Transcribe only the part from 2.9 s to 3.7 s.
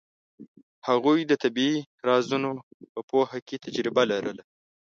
په پوهه کې